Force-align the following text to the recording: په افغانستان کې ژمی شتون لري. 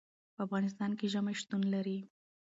په 0.35 0.39
افغانستان 0.45 0.91
کې 0.99 1.11
ژمی 1.13 1.33
شتون 1.41 1.61
لري. 1.73 1.97